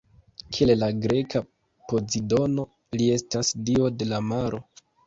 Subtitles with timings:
[0.55, 1.43] Kiel la greka
[1.93, 2.67] Pozidono,
[2.99, 4.67] li estas dio de la maro.